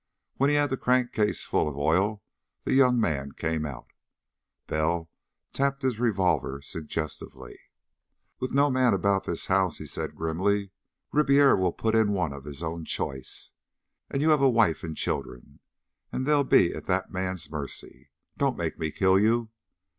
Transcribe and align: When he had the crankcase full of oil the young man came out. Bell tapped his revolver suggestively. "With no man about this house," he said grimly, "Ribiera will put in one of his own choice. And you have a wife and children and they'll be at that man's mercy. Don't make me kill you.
When 0.37 0.49
he 0.49 0.55
had 0.55 0.71
the 0.71 0.77
crankcase 0.77 1.43
full 1.43 1.67
of 1.69 1.77
oil 1.77 2.23
the 2.63 2.73
young 2.73 2.99
man 2.99 3.33
came 3.33 3.67
out. 3.67 3.91
Bell 4.65 5.11
tapped 5.53 5.83
his 5.83 5.99
revolver 5.99 6.59
suggestively. 6.59 7.59
"With 8.39 8.51
no 8.51 8.71
man 8.71 8.95
about 8.95 9.25
this 9.25 9.45
house," 9.45 9.77
he 9.77 9.85
said 9.85 10.15
grimly, 10.15 10.71
"Ribiera 11.11 11.55
will 11.55 11.71
put 11.71 11.93
in 11.93 12.13
one 12.13 12.33
of 12.33 12.45
his 12.45 12.63
own 12.63 12.83
choice. 12.83 13.51
And 14.09 14.23
you 14.23 14.31
have 14.31 14.41
a 14.41 14.49
wife 14.49 14.83
and 14.83 14.97
children 14.97 15.59
and 16.11 16.25
they'll 16.25 16.43
be 16.43 16.73
at 16.73 16.85
that 16.85 17.11
man's 17.11 17.51
mercy. 17.51 18.09
Don't 18.39 18.57
make 18.57 18.79
me 18.79 18.89
kill 18.89 19.19
you. 19.19 19.51